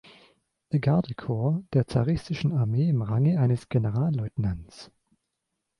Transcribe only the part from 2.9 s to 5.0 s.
Range eines Generalleutnants.